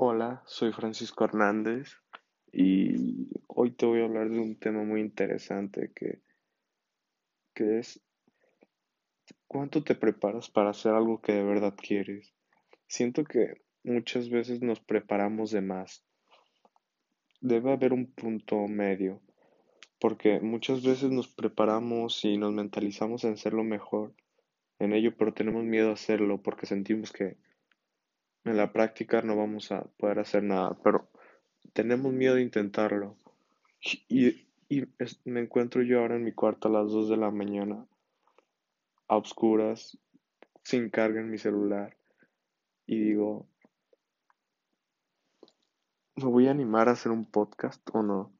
Hola, 0.00 0.44
soy 0.46 0.70
Francisco 0.70 1.24
Hernández 1.24 1.88
y 2.52 3.26
hoy 3.48 3.72
te 3.72 3.84
voy 3.84 4.00
a 4.00 4.04
hablar 4.04 4.30
de 4.30 4.38
un 4.38 4.54
tema 4.54 4.84
muy 4.84 5.00
interesante 5.00 5.90
que, 5.92 6.20
que 7.52 7.80
es 7.80 8.00
¿cuánto 9.48 9.82
te 9.82 9.96
preparas 9.96 10.50
para 10.50 10.70
hacer 10.70 10.94
algo 10.94 11.20
que 11.20 11.32
de 11.32 11.42
verdad 11.42 11.74
quieres? 11.76 12.32
Siento 12.86 13.24
que 13.24 13.60
muchas 13.82 14.30
veces 14.30 14.62
nos 14.62 14.78
preparamos 14.78 15.50
de 15.50 15.62
más. 15.62 16.04
Debe 17.40 17.72
haber 17.72 17.92
un 17.92 18.06
punto 18.06 18.68
medio, 18.68 19.20
porque 19.98 20.38
muchas 20.38 20.84
veces 20.84 21.10
nos 21.10 21.26
preparamos 21.26 22.24
y 22.24 22.38
nos 22.38 22.52
mentalizamos 22.52 23.24
en 23.24 23.36
ser 23.36 23.52
lo 23.52 23.64
mejor 23.64 24.14
en 24.78 24.92
ello, 24.92 25.16
pero 25.16 25.34
tenemos 25.34 25.64
miedo 25.64 25.90
a 25.90 25.94
hacerlo 25.94 26.40
porque 26.40 26.66
sentimos 26.66 27.10
que 27.10 27.36
en 28.48 28.56
la 28.56 28.72
práctica 28.72 29.22
no 29.22 29.36
vamos 29.36 29.72
a 29.72 29.82
poder 29.98 30.18
hacer 30.18 30.42
nada, 30.42 30.76
pero 30.82 31.08
tenemos 31.72 32.12
miedo 32.12 32.34
de 32.34 32.42
intentarlo. 32.42 33.16
Y, 34.08 34.48
y 34.68 34.84
me 35.24 35.40
encuentro 35.40 35.82
yo 35.82 36.00
ahora 36.00 36.16
en 36.16 36.24
mi 36.24 36.32
cuarto 36.32 36.68
a 36.68 36.70
las 36.70 36.90
2 36.90 37.08
de 37.08 37.16
la 37.16 37.30
mañana, 37.30 37.86
a 39.06 39.16
oscuras, 39.16 39.98
sin 40.62 40.90
carga 40.90 41.20
en 41.20 41.30
mi 41.30 41.38
celular, 41.38 41.96
y 42.86 42.98
digo, 42.98 43.46
¿me 46.16 46.24
voy 46.24 46.48
a 46.48 46.50
animar 46.50 46.88
a 46.88 46.92
hacer 46.92 47.12
un 47.12 47.24
podcast 47.24 47.86
o 47.92 48.02
no? 48.02 48.32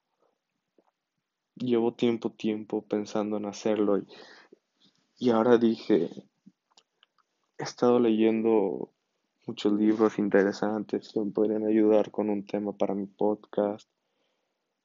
Llevo 1.55 1.95
tiempo, 1.95 2.31
tiempo 2.31 2.83
pensando 2.83 3.37
en 3.37 3.47
hacerlo 3.47 3.99
y, 3.99 4.07
y 5.19 5.31
ahora 5.31 5.59
dije, 5.59 6.11
he 7.59 7.63
estado 7.63 7.99
leyendo 7.99 8.93
muchos 9.49 9.73
libros 9.73 10.19
interesantes 10.19 11.11
que 11.11 11.21
me 11.21 11.33
podrían 11.33 11.67
ayudar 11.67 12.11
con 12.11 12.29
un 12.29 12.45
tema 12.45 12.77
para 12.77 12.95
mi 12.95 13.07
podcast. 13.07 13.89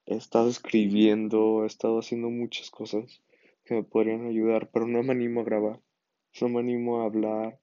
He 0.05 0.15
estado 0.15 0.49
escribiendo, 0.49 1.63
he 1.63 1.67
estado 1.67 1.99
haciendo 1.99 2.29
muchas 2.29 2.71
cosas 2.71 3.21
que 3.65 3.75
me 3.75 3.83
podrían 3.83 4.25
ayudar, 4.25 4.69
pero 4.71 4.87
no 4.87 5.03
me 5.03 5.11
animo 5.11 5.41
a 5.41 5.43
grabar. 5.43 5.81
No 6.39 6.47
me 6.47 6.61
animo 6.61 7.01
a 7.01 7.05
hablar 7.05 7.59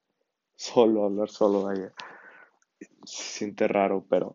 solo, 0.56 1.06
hablar 1.06 1.30
solo, 1.30 1.62
vaya. 1.62 1.92
Se 3.04 3.22
siente 3.38 3.66
raro, 3.66 4.04
pero 4.08 4.34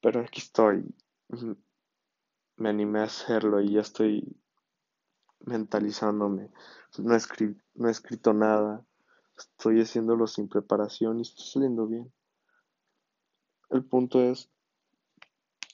pero 0.00 0.20
aquí 0.20 0.40
estoy. 0.40 0.84
Me 2.56 2.68
animé 2.70 3.00
a 3.00 3.04
hacerlo 3.04 3.60
y 3.60 3.72
ya 3.72 3.80
estoy 3.80 4.36
mentalizándome. 5.40 6.50
No 6.98 7.16
no 7.74 7.88
he 7.88 7.90
escrito 7.90 8.32
nada. 8.32 8.84
Estoy 9.36 9.80
haciéndolo 9.80 10.26
sin 10.26 10.48
preparación 10.48 11.18
y 11.18 11.22
está 11.22 11.42
saliendo 11.42 11.86
bien. 11.86 12.12
El 13.70 13.84
punto 13.84 14.22
es, 14.22 14.50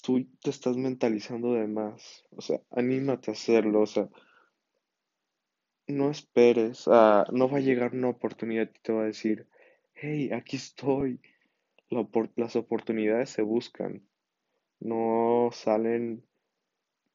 tú 0.03 0.25
te 0.43 0.51
estás 0.51 0.77
mentalizando 0.77 1.53
de 1.53 1.67
más. 1.67 2.25
O 2.31 2.41
sea, 2.41 2.61
anímate 2.71 3.31
a 3.31 3.35
hacerlo. 3.35 3.83
O 3.83 3.87
sea, 3.87 4.09
no 5.87 6.11
esperes. 6.11 6.87
no 6.87 7.49
va 7.51 7.59
a 7.59 7.61
llegar 7.61 7.95
una 7.95 8.09
oportunidad 8.09 8.71
y 8.75 8.81
te 8.81 8.93
va 8.93 9.03
a 9.03 9.07
decir, 9.07 9.49
hey, 9.95 10.31
aquí 10.33 10.57
estoy. 10.57 11.21
las 12.37 12.57
oportunidades 12.57 13.31
se 13.31 13.43
buscan. 13.43 14.07
No 14.79 15.51
salen, 15.53 16.25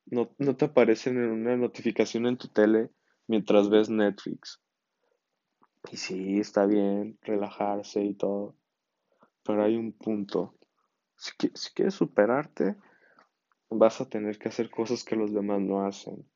no, 0.06 0.36
no 0.38 0.56
te 0.56 0.66
aparecen 0.66 1.18
en 1.18 1.32
una 1.32 1.58
notificación 1.58 2.28
en 2.28 2.38
tu 2.38 2.50
tele 2.50 2.92
mientras 3.28 3.70
ves 3.70 3.90
Netflix. 3.90 4.62
Y 5.92 5.98
sí, 5.98 6.40
está 6.40 6.66
bien 6.66 7.18
relajarse 7.22 8.04
y 8.04 8.14
todo, 8.14 8.56
pero 9.44 9.64
hay 9.64 9.76
un 9.76 9.92
punto. 9.92 10.56
Si, 11.16 11.32
quieres 11.74 11.94
superarte, 11.94 12.76
vas 13.70 14.02
a 14.02 14.10
tener 14.10 14.38
que 14.38 14.50
hacer 14.50 14.70
cosas 14.70 15.04
que 15.04 15.16
los 15.16 15.34
demás 15.34 15.62
no 15.62 15.86
hacen. 15.86 16.28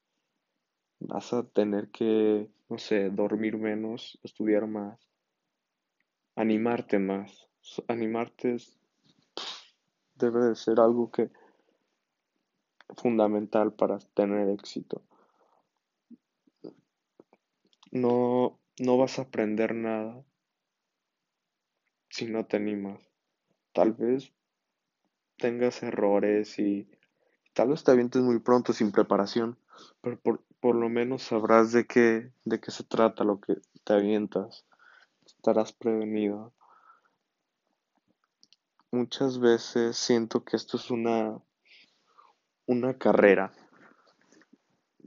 Vas 1.00 1.34
a 1.34 1.44
tener 1.44 1.90
que, 1.90 2.50
no 2.70 2.78
sé, 2.78 3.10
dormir 3.10 3.58
menos, 3.58 4.20
estudiar 4.24 4.68
más, 4.68 5.00
animarte 6.36 7.00
más. 7.00 7.48
Animarte 7.88 8.58
debe 10.16 10.46
de 10.46 10.56
ser 10.56 10.80
algo 10.80 11.12
que 11.12 11.30
fundamental 12.98 13.74
para 13.74 13.98
tener 14.14 14.50
éxito. 14.50 15.02
No 17.92 18.59
no 18.80 18.98
vas 18.98 19.20
a 19.20 19.24
aprender 19.24 19.76
nada 19.76 20.24
si 22.10 22.26
no 22.26 22.46
te 22.46 22.58
animas. 22.58 23.02
Tal 23.74 23.94
vez 23.94 24.34
tengas 25.38 25.84
errores 25.84 26.58
y 26.60 26.90
tal 27.54 27.70
vez 27.70 27.84
te 27.84 27.92
avientes 27.92 28.22
muy 28.22 28.40
pronto 28.40 28.74
sin 28.74 28.92
preparación, 28.92 29.58
pero 30.02 30.20
por, 30.62 30.76
lo 30.76 30.90
menos 30.90 31.24
sabrás 31.24 31.72
de 31.72 31.86
qué, 31.86 32.32
de 32.46 32.60
qué 32.60 32.72
se 32.72 32.84
trata 32.84 33.24
lo 33.24 33.40
que 33.40 33.56
te 33.84 33.94
avientas. 33.94 34.66
Estarás 35.26 35.74
prevenido. 35.74 36.54
Muchas 38.92 39.40
veces 39.40 39.98
siento 39.98 40.44
que 40.44 40.58
esto 40.58 40.78
es 40.78 40.90
una, 40.90 41.40
una 42.66 42.98
carrera. 42.98 43.54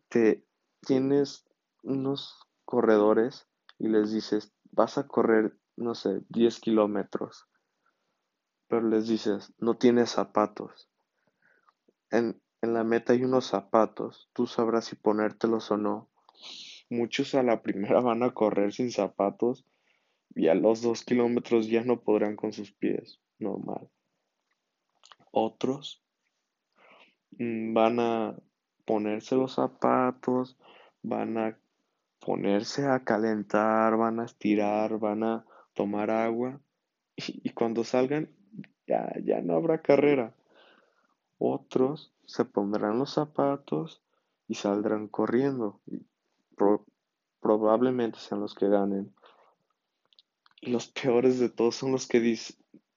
Te 0.09 0.45
tienes 0.87 1.45
unos 1.83 2.47
corredores 2.65 3.49
y 3.83 3.89
les 3.89 4.13
dices, 4.13 4.55
vas 4.71 4.97
a 4.97 5.09
correr, 5.09 5.59
no 5.77 5.97
sé, 5.97 6.21
10 6.29 6.61
kilómetros, 6.61 7.49
pero 8.69 8.89
les 8.89 9.09
dices, 9.09 9.53
no 9.59 9.77
tienes 9.77 10.11
zapatos. 10.11 10.89
En, 12.09 12.41
en 12.61 12.75
la 12.75 12.85
meta 12.85 13.13
hay 13.13 13.25
unos 13.25 13.47
zapatos, 13.47 14.31
tú 14.35 14.47
sabrás 14.47 14.85
si 14.85 14.95
ponértelos 14.95 15.73
o 15.73 15.77
no. 15.79 16.09
Muchos 16.91 17.35
a 17.35 17.43
la 17.43 17.61
primera 17.61 18.01
van 18.01 18.23
a 18.23 18.33
correr 18.33 18.73
sin 18.73 18.93
zapatos 18.93 19.67
y 20.37 20.47
a 20.47 20.55
los 20.55 20.81
dos 20.81 21.03
kilómetros 21.05 21.67
ya 21.67 21.83
no 21.83 22.03
podrán 22.03 22.37
con 22.37 22.53
sus 22.53 22.73
pies, 22.73 23.21
normal. 23.41 23.91
Otros 25.33 26.05
mm, 27.33 27.75
van 27.75 27.99
a 27.99 28.37
ponerse 28.85 29.35
los 29.35 29.55
zapatos, 29.55 30.57
van 31.03 31.37
a 31.37 31.59
ponerse 32.25 32.87
a 32.87 33.03
calentar, 33.05 33.97
van 33.97 34.21
a 34.21 34.25
estirar, 34.25 34.99
van 34.99 35.25
a 35.25 35.45
tomar 35.75 36.11
agua 36.11 36.61
y, 37.17 37.51
cuando 37.51 37.85
salgan 37.85 38.31
ya, 38.87 39.13
ya 39.25 39.41
no 39.41 39.55
habrá 39.55 39.83
carrera. 39.83 40.35
Otros 41.39 42.13
se 42.25 42.45
pondrán 42.45 42.99
los 42.99 43.15
zapatos 43.15 44.01
y 44.47 44.55
saldrán 44.55 45.09
corriendo. 45.09 45.81
probablemente 47.41 48.19
sean 48.19 48.41
los 48.41 48.55
que 48.55 48.69
ganen. 48.69 49.13
Y 50.61 50.71
los 50.71 50.87
peores 50.87 51.41
de 51.41 51.49
todos 51.49 51.75
son 51.75 51.91
los 51.91 52.07
que 52.07 52.39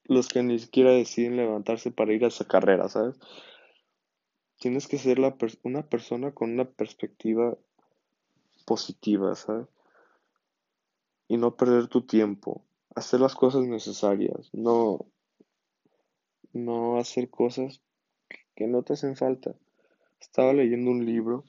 los 0.04 0.28
que 0.28 0.44
ni 0.44 0.60
siquiera 0.60 0.92
deciden 0.92 1.36
levantarse 1.36 1.90
para 1.90 2.14
ir 2.14 2.24
a 2.24 2.28
esa 2.28 2.46
carrera, 2.46 2.88
¿sabes? 2.90 3.16
Tienes 4.60 4.88
que 4.88 5.00
ser 5.00 5.20
una 5.64 5.90
persona 5.90 6.32
con 6.32 6.52
una 6.52 6.66
perspectiva 6.66 7.58
positiva, 8.66 9.36
¿sabes? 9.36 9.68
Y 11.28 11.38
no 11.38 11.56
perder 11.56 11.88
tu 11.88 12.02
tiempo, 12.02 12.66
hacer 12.96 13.20
las 13.20 13.36
cosas 13.36 13.66
necesarias, 13.66 14.50
no, 14.54 15.06
no 16.54 16.98
hacer 16.98 17.30
cosas 17.30 17.82
que 18.56 18.68
no 18.68 18.84
te 18.84 18.94
hacen 18.94 19.16
falta. 19.16 19.56
Estaba 20.20 20.54
leyendo 20.54 20.92
un 20.92 21.06
libro 21.06 21.44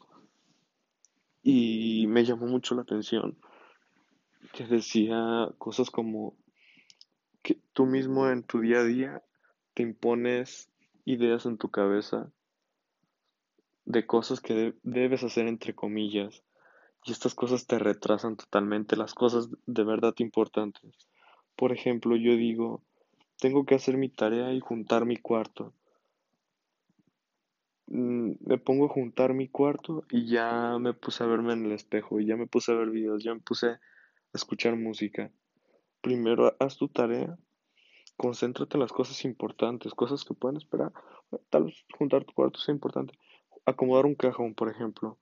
y 1.43 2.06
me 2.09 2.25
llamó 2.25 2.47
mucho 2.47 2.75
la 2.75 2.82
atención 2.82 3.38
que 4.53 4.65
decía 4.65 5.49
cosas 5.59 5.91
como 5.91 6.34
que 7.43 7.60
tú 7.72 7.87
mismo 7.87 8.28
en 8.28 8.43
tu 8.43 8.60
día 8.60 8.78
a 8.78 8.84
día 8.84 9.22
te 9.75 9.82
impones 9.82 10.70
ideas 11.05 11.46
en 11.46 11.58
tu 11.58 11.70
cabeza 11.70 12.32
de 13.85 14.06
cosas 14.06 14.41
que 14.41 14.75
debes 14.82 15.23
hacer 15.23 15.46
entre 15.46 15.75
comillas 15.75 16.43
y 17.06 17.12
estas 17.12 17.37
cosas 17.37 17.67
te 17.67 17.79
retrasan 17.79 18.37
totalmente 18.37 18.97
las 18.97 19.14
cosas 19.14 19.49
de 19.67 19.85
verdad 19.85 20.14
importantes. 20.19 21.08
Por 21.55 21.73
ejemplo, 21.73 22.17
yo 22.17 22.32
digo, 22.32 22.82
tengo 23.38 23.64
que 23.64 23.76
hacer 23.76 23.97
mi 23.97 24.08
tarea 24.08 24.53
y 24.53 24.58
juntar 24.58 25.06
mi 25.06 25.17
cuarto. 25.17 25.73
Mm, 27.87 28.32
me 28.41 28.58
pongo 28.58 28.87
a 28.87 28.88
juntar 28.88 29.35
mi 29.35 29.47
cuarto 29.47 30.03
y 30.11 30.26
ya 30.26 30.79
me 30.81 30.94
puse 30.94 31.23
a 31.23 31.29
verme 31.29 31.53
en 31.53 31.67
el 31.67 31.73
espejo 31.73 32.19
y 32.19 32.26
ya 32.26 32.37
me 32.37 32.49
puse 32.49 32.73
a 32.73 32.75
ver 32.75 32.91
videos, 32.91 33.23
ya 33.23 33.32
me 33.32 33.41
puse 33.41 33.69
a 33.69 33.81
escuchar 34.35 34.75
música. 34.75 35.31
Primero 36.00 36.56
haz 36.58 36.76
tu 36.76 36.88
tarea, 36.88 37.38
concéntrate 38.17 38.76
en 38.76 38.81
las 38.81 38.93
cosas 38.93 39.25
importantes, 39.25 39.94
cosas 39.94 40.25
que 40.25 40.35
pueden 40.35 40.56
esperar. 40.56 40.93
Tal 41.50 41.64
vez 41.64 41.85
juntar 41.97 42.25
tu 42.25 42.35
cuarto 42.35 42.58
sea 42.58 42.75
importante. 42.75 43.14
Acomodar 43.64 44.06
un 44.06 44.17
cajón, 44.17 44.55
por 44.55 44.69
ejemplo 44.69 45.19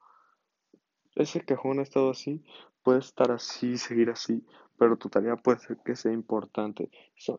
ese 1.15 1.45
cajón 1.45 1.79
ha 1.79 1.83
estado 1.83 2.11
así, 2.11 2.43
puede 2.83 2.99
estar 2.99 3.31
así, 3.31 3.79
seguir 3.79 4.11
así, 4.11 4.45
pero 4.79 4.97
tu 4.97 5.09
tarea 5.09 5.37
puede 5.37 5.59
ser 5.59 5.79
que 5.85 5.97
sea 5.97 6.13
importante. 6.13 6.91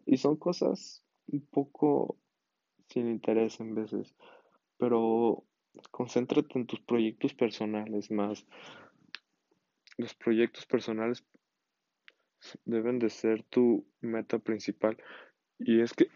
y 0.05 0.17
son 0.17 0.37
cosas 0.37 1.03
un 1.27 1.45
poco 1.45 2.17
sin 2.87 3.09
interés 3.09 3.59
en 3.59 3.75
veces, 3.75 4.15
pero 4.77 5.43
concéntrate 5.91 6.57
en 6.59 6.67
tus 6.67 6.79
proyectos 6.81 7.33
personales 7.33 8.11
más. 8.11 8.45
Los 9.97 10.13
proyectos 10.13 10.65
personales 10.65 11.23
deben 12.65 12.99
de 12.99 13.09
ser 13.09 13.43
tu 13.43 13.85
meta 14.01 14.39
principal. 14.39 14.97
Y 15.57 15.81
es 15.81 15.93
que 15.93 16.09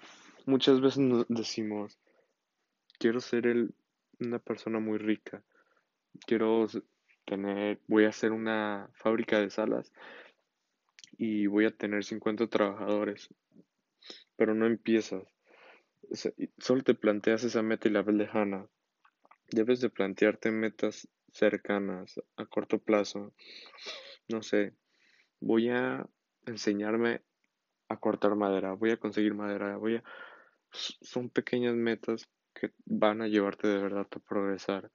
muchas 0.46 0.82
veces 0.82 1.00
nos 1.00 1.26
decimos, 1.28 1.98
quiero 3.00 3.20
ser 3.20 3.48
el, 3.48 3.74
una 4.20 4.40
persona 4.40 4.80
muy 4.80 4.98
rica, 4.98 5.44
quiero 6.26 6.68
tener, 7.30 7.80
voy 7.88 8.06
a 8.06 8.10
hacer 8.10 8.31
una 8.31 8.90
fábrica 8.94 9.40
de 9.40 9.52
salas 9.52 9.94
y 11.16 11.46
voy 11.46 11.66
a 11.66 11.72
tener 11.72 12.04
50 12.04 12.48
trabajadores, 12.48 13.30
pero 14.36 14.56
no 14.56 14.66
empiezas. 14.66 15.24
Solo 16.58 16.81
te 16.81 16.96
planteas 16.96 17.44
esa 17.44 17.62
meta 17.62 17.88
y 17.88 17.92
la 17.92 18.02
ves 18.02 18.16
lejana. 18.16 18.68
Debes 19.52 19.80
de 19.80 19.90
plantearte 19.90 20.50
metas 20.50 21.08
cercanas, 21.31 22.20
a 22.36 22.46
corto 22.48 22.80
plazo. 22.80 23.31
No 24.28 24.42
sé, 24.42 24.74
voy 25.40 25.70
a 25.70 26.08
enseñarme 26.48 27.22
a 27.90 27.98
cortar 27.98 28.36
madera, 28.36 28.74
voy 28.74 28.92
a 28.92 28.98
conseguir 28.98 29.36
madera, 29.36 29.78
voy 29.78 29.98
a... 29.98 30.04
Son 30.72 31.30
pequeñas 31.30 31.76
metas 31.76 32.28
que 32.56 32.72
van 32.86 33.22
a 33.22 33.28
llevarte 33.28 33.68
de 33.68 33.78
verdad 33.78 34.08
a 34.10 34.20
progresar. 34.20 34.92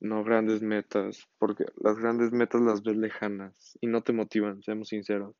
No 0.00 0.22
grandes 0.22 0.62
metas, 0.62 1.28
porque 1.38 1.64
las 1.76 1.98
grandes 1.98 2.32
metas 2.32 2.60
las 2.60 2.82
ves 2.82 2.96
lejanas 2.96 3.76
y 3.80 3.88
no 3.88 4.02
te 4.02 4.12
motivan, 4.12 4.62
seamos 4.62 4.88
sinceros. 4.88 5.34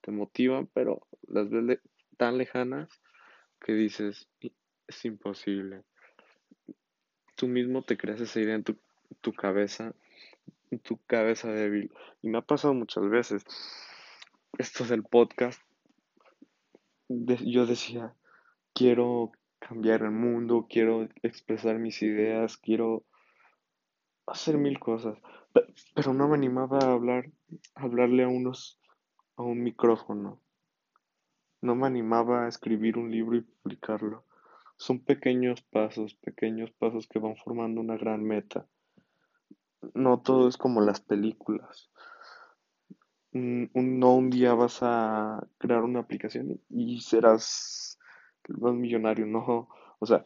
Te 0.00 0.12
motivan, 0.12 0.68
pero 0.72 1.06
las 1.26 1.50
ves 1.50 1.80
tan 2.16 2.38
lejanas 2.38 2.88
que 3.60 3.72
dices, 3.72 4.28
es 4.86 5.04
imposible. 5.04 5.82
Tú 7.36 7.48
mismo 7.48 7.82
te 7.82 7.96
creas 7.96 8.20
esa 8.20 8.40
idea 8.40 8.54
en 8.54 8.64
tu, 8.64 8.76
tu 9.20 9.32
cabeza, 9.32 9.94
en 10.70 10.78
tu 10.78 10.98
cabeza 11.06 11.50
débil. 11.50 11.90
Y 12.22 12.28
me 12.28 12.38
ha 12.38 12.42
pasado 12.42 12.74
muchas 12.74 13.08
veces. 13.08 13.44
Esto 14.58 14.84
del 14.84 15.02
podcast, 15.02 15.60
yo 17.08 17.66
decía, 17.66 18.14
quiero 18.72 19.32
cambiar 19.58 20.02
el 20.02 20.10
mundo, 20.10 20.66
quiero 20.68 21.08
expresar 21.22 21.78
mis 21.78 22.02
ideas, 22.02 22.56
quiero 22.56 23.04
hacer 24.26 24.56
mil 24.56 24.78
cosas, 24.78 25.18
pero 25.94 26.14
no 26.14 26.28
me 26.28 26.34
animaba 26.34 26.78
a 26.78 26.92
hablar, 26.92 27.30
hablarle 27.74 28.24
a 28.24 28.28
unos, 28.28 28.80
a 29.36 29.42
un 29.42 29.62
micrófono. 29.62 30.40
No 31.60 31.74
me 31.74 31.86
animaba 31.86 32.44
a 32.44 32.48
escribir 32.48 32.98
un 32.98 33.10
libro 33.10 33.36
y 33.36 33.42
publicarlo. 33.42 34.24
Son 34.76 34.98
pequeños 34.98 35.62
pasos, 35.62 36.14
pequeños 36.14 36.70
pasos 36.72 37.06
que 37.06 37.18
van 37.18 37.36
formando 37.36 37.80
una 37.80 37.96
gran 37.96 38.22
meta. 38.22 38.66
No 39.94 40.20
todo 40.20 40.48
es 40.48 40.56
como 40.56 40.80
las 40.80 41.00
películas 41.00 41.90
un, 43.34 43.98
no 43.98 44.14
un 44.14 44.30
día 44.30 44.54
vas 44.54 44.78
a 44.82 45.46
crear 45.58 45.82
una 45.82 46.00
aplicación 46.00 46.60
y 46.70 47.00
serás 47.00 47.98
más 48.48 48.74
millonario, 48.74 49.26
no, 49.26 49.68
o 49.98 50.06
sea, 50.06 50.24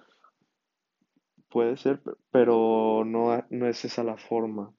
puede 1.48 1.76
ser, 1.76 2.02
pero 2.30 3.04
no, 3.04 3.44
no 3.50 3.68
es 3.68 3.84
esa 3.84 4.04
la 4.04 4.16
forma. 4.16 4.72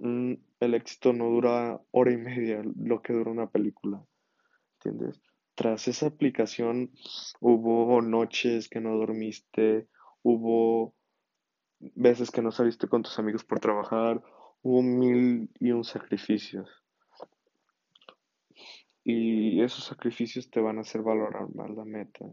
Mm, 0.00 0.34
el 0.60 0.74
éxito 0.74 1.12
no 1.12 1.26
dura 1.26 1.80
hora 1.90 2.12
y 2.12 2.16
media, 2.16 2.62
lo 2.76 3.02
que 3.02 3.12
dura 3.12 3.30
una 3.30 3.50
película, 3.50 4.04
¿entiendes? 4.74 5.20
Tras 5.54 5.88
esa 5.88 6.06
aplicación 6.06 6.90
hubo 7.40 8.00
noches 8.00 8.68
que 8.68 8.80
no 8.80 8.96
dormiste, 8.96 9.88
hubo 10.22 10.94
veces 11.80 12.30
que 12.30 12.42
no 12.42 12.50
saliste 12.50 12.88
con 12.88 13.02
tus 13.02 13.18
amigos 13.18 13.44
por 13.44 13.60
trabajar, 13.60 14.22
hubo 14.62 14.82
mil 14.82 15.50
y 15.58 15.72
un 15.72 15.84
sacrificios. 15.84 16.68
Y 19.02 19.62
esos 19.62 19.84
sacrificios 19.84 20.50
te 20.50 20.60
van 20.60 20.78
a 20.78 20.82
hacer 20.82 21.02
valorar 21.02 21.54
más 21.54 21.70
la 21.70 21.84
meta. 21.84 22.26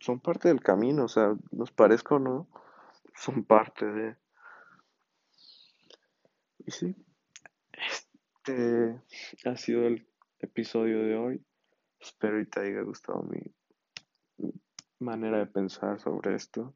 Son 0.00 0.20
parte 0.20 0.48
del 0.48 0.60
camino, 0.60 1.04
o 1.04 1.08
sea, 1.08 1.34
nos 1.50 1.70
parezca 1.72 2.16
o 2.16 2.18
no, 2.18 2.48
son 3.14 3.44
parte 3.44 3.86
de... 3.86 4.16
Y 6.66 6.70
sí, 6.70 6.94
este 7.72 9.00
ha 9.44 9.56
sido 9.56 9.86
el 9.86 10.06
episodio 10.40 11.02
de 11.02 11.16
hoy. 11.16 11.44
Espero 12.00 12.40
y 12.40 12.46
te 12.46 12.60
haya 12.60 12.82
gustado 12.82 13.22
mi 13.22 13.40
manera 14.98 15.38
de 15.38 15.46
pensar 15.46 16.00
sobre 16.00 16.34
esto. 16.34 16.74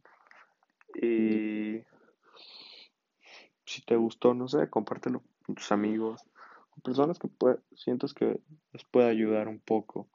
Y 0.95 1.85
si 3.65 3.83
te 3.85 3.97
gustó, 3.97 4.35
no 4.35 4.49
sé, 4.49 4.69
compártelo 4.71 5.23
con 5.45 5.55
tus 5.55 5.71
amigos 5.73 6.23
personas 6.83 7.19
que 7.19 7.29
sientas 7.75 8.15
que 8.15 8.41
les 8.73 8.85
puede 8.85 9.09
ayudar 9.09 9.49
un 9.49 9.61
poco. 9.61 10.09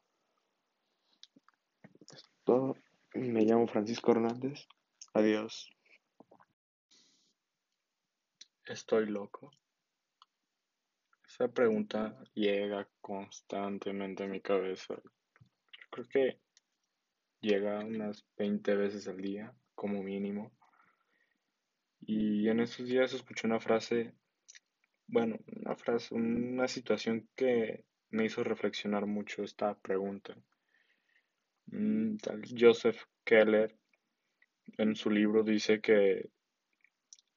Todo. 2.47 2.77
Me 3.13 3.41
llamo 3.41 3.67
Francisco 3.67 4.13
Hernández. 4.13 4.67
Adiós. 5.13 5.69
Estoy 8.65 9.07
loco. 9.07 9.51
Esa 11.27 11.49
pregunta 11.49 12.17
llega 12.33 12.87
constantemente 13.01 14.23
a 14.23 14.27
mi 14.27 14.39
cabeza. 14.39 14.95
Creo 15.91 16.07
que 16.07 16.39
llega 17.41 17.79
unas 17.79 18.25
20 18.37 18.75
veces 18.75 19.09
al 19.09 19.17
día, 19.17 19.53
como 19.75 20.01
mínimo. 20.01 20.53
Y 21.99 22.47
en 22.47 22.61
esos 22.61 22.87
días 22.87 23.11
escuché 23.11 23.45
una 23.45 23.59
frase 23.59 24.13
bueno, 25.07 25.37
una 25.55 25.75
frase, 25.75 26.13
una 26.15 26.67
situación 26.67 27.29
que 27.35 27.85
me 28.09 28.25
hizo 28.25 28.43
reflexionar 28.43 29.05
mucho 29.05 29.43
esta 29.43 29.73
pregunta. 29.75 30.35
Mm, 31.67 32.17
Joseph 32.57 33.03
Keller 33.23 33.75
en 34.77 34.95
su 34.95 35.09
libro 35.09 35.43
dice 35.43 35.81
que, 35.81 36.29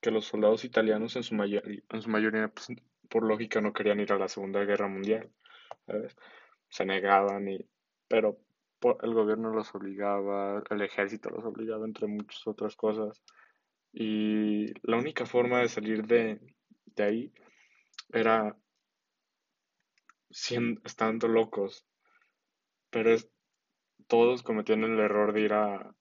que 0.00 0.10
los 0.10 0.26
soldados 0.26 0.64
italianos 0.64 1.16
en 1.16 1.22
su, 1.22 1.34
en 1.34 2.02
su 2.02 2.10
mayoría, 2.10 2.48
pues, 2.48 2.68
por 3.08 3.24
lógica, 3.24 3.60
no 3.60 3.72
querían 3.72 4.00
ir 4.00 4.12
a 4.12 4.18
la 4.18 4.28
Segunda 4.28 4.64
Guerra 4.64 4.88
Mundial. 4.88 5.30
Se 6.68 6.84
negaban, 6.84 7.48
y, 7.48 7.58
pero 8.08 8.38
el 9.02 9.14
gobierno 9.14 9.50
los 9.50 9.74
obligaba, 9.74 10.62
el 10.70 10.82
ejército 10.82 11.30
los 11.30 11.44
obligaba, 11.44 11.84
entre 11.84 12.06
muchas 12.06 12.46
otras 12.46 12.76
cosas. 12.76 13.20
Y 13.92 14.66
la 14.88 14.96
única 14.96 15.26
forma 15.26 15.60
de 15.60 15.68
salir 15.68 16.06
de, 16.06 16.40
de 16.86 17.02
ahí 17.02 17.32
era 18.12 18.56
siendo, 20.30 20.80
estando 20.84 21.26
locos, 21.26 21.84
pero 22.90 23.16
todos 24.10 24.42
cometían 24.42 24.82
el 24.82 24.98
error 24.98 25.32
de 25.32 25.40
ir 25.40 25.52
a, 25.52 25.94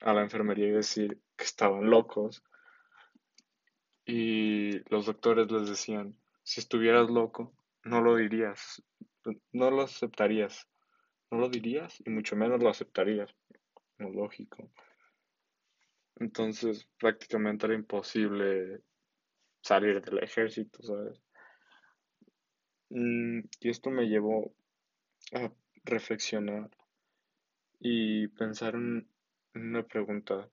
a 0.00 0.14
la 0.14 0.22
enfermería 0.22 0.68
y 0.68 0.72
decir 0.72 1.20
que 1.36 1.44
estaban 1.44 1.90
locos. 1.90 2.42
Y 4.06 4.78
los 4.90 5.04
doctores 5.04 5.52
les 5.52 5.68
decían, 5.68 6.16
si 6.42 6.60
estuvieras 6.60 7.10
loco, 7.10 7.52
no 7.84 8.00
lo 8.00 8.16
dirías, 8.16 8.82
no 9.52 9.70
lo 9.70 9.82
aceptarías, 9.82 10.66
no 11.30 11.38
lo 11.38 11.50
dirías 11.50 12.02
y 12.04 12.08
mucho 12.08 12.34
menos 12.34 12.62
lo 12.62 12.70
aceptarías, 12.70 13.30
no 13.98 14.08
lógico. 14.08 14.70
Entonces 16.16 16.88
prácticamente 16.98 17.66
era 17.66 17.74
imposible 17.74 18.80
salir 19.60 20.00
del 20.00 20.22
ejército, 20.24 20.82
¿sabes? 20.82 21.20
Mm, 22.88 23.40
y 23.60 23.68
esto 23.68 23.90
me 23.90 24.08
llevó 24.08 24.54
a 25.34 25.52
reflexionar 25.84 26.70
y 27.80 28.28
pensar 28.28 28.74
en 28.74 29.08
una 29.54 29.82
pregunta. 29.82 30.48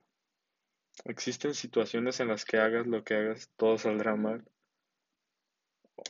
¿Existen 1.04 1.54
situaciones 1.54 2.20
en 2.20 2.28
las 2.28 2.44
que 2.44 2.58
hagas 2.58 2.86
lo 2.86 3.04
que 3.04 3.14
hagas, 3.14 3.50
todo 3.56 3.78
saldrá 3.78 4.16
mal? 4.16 4.44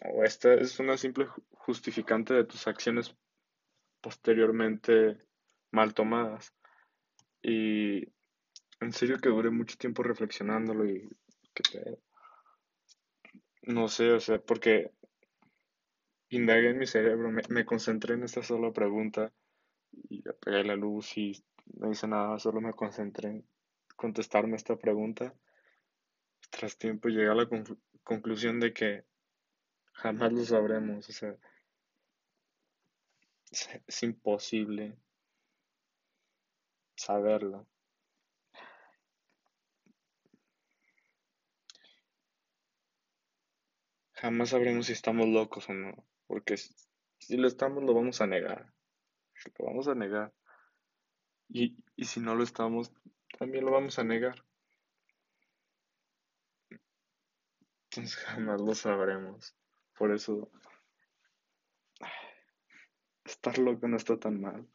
¿O 0.05 0.25
esta 0.25 0.55
es 0.55 0.79
una 0.79 0.97
simple 0.97 1.27
justificante 1.53 2.35
de 2.35 2.45
tus 2.45 2.67
acciones 2.67 3.15
posteriormente 4.01 5.19
mal 5.71 5.95
tomadas? 5.95 6.53
Y 7.43 8.07
en 8.81 8.93
serio 8.93 9.19
que 9.19 9.29
duré 9.29 9.51
mucho 9.51 9.77
tiempo 9.77 10.03
reflexionándolo 10.03 10.87
y 10.87 11.09
que 11.55 11.63
te, 11.63 11.99
no 13.63 13.89
sé, 13.89 14.13
o 14.13 14.21
sea, 14.21 14.39
porque 14.39 14.93
indagué 16.29 16.71
en 16.71 16.79
mi 16.79 16.87
cerebro, 16.87 17.31
me, 17.31 17.65
concentré 17.65 18.15
en 18.15 18.25
esta 18.25 18.43
sola 18.43 18.73
pregunta 18.73 19.33
y 19.93 20.29
apagué 20.29 20.65
la 20.65 20.77
luz 20.77 21.17
y 21.17 21.45
no 21.75 21.91
hice 21.91 22.07
nada, 22.07 22.39
solo 22.39 22.61
me 22.61 22.73
concentré 22.75 23.29
en 23.31 23.45
contestarme 23.97 24.57
esta 24.57 24.77
pregunta. 24.77 25.35
Tras 26.51 26.77
tiempo 26.77 27.09
llegué 27.09 27.29
a 27.29 27.35
la 27.35 27.49
conclusión 28.03 28.61
de 28.61 28.73
que 28.73 29.05
jamás 29.93 30.33
lo 30.33 30.45
sabremos, 30.45 31.09
o 31.09 31.13
sea, 31.13 31.37
es, 33.51 33.69
es 33.87 34.03
imposible 34.03 34.97
saberlo. 36.95 37.67
Jamás 44.13 44.49
sabremos 44.49 44.87
si 44.87 44.93
estamos 44.93 45.29
locos 45.29 45.69
o 45.69 45.75
no, 45.75 45.95
porque 46.27 46.57
si 46.57 47.37
lo 47.37 47.47
estamos 47.47 47.85
lo 47.85 47.93
vamos 47.93 48.21
a 48.21 48.27
negar. 48.27 48.76
Lo 49.59 49.67
vamos 49.67 49.89
a 49.89 49.95
negar. 49.95 50.33
Y, 51.49 51.77
y 51.97 52.05
si 52.05 52.21
no 52.21 52.35
lo 52.35 52.43
estamos, 52.43 52.93
también 53.39 53.65
lo 53.65 53.71
vamos 53.73 53.99
a 53.99 54.05
negar. 54.05 54.45
Entonces 57.91 58.17
jamás 58.17 58.61
lo 58.61 58.75
sabremos. 58.75 59.57
Por 59.97 60.13
eso, 60.13 60.51
estar 63.25 63.59
loco 63.59 63.89
no 63.89 63.97
está 63.97 64.19
tan 64.19 64.41
mal. 64.41 64.69